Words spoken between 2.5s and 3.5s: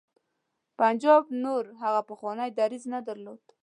دریځ نه درلود.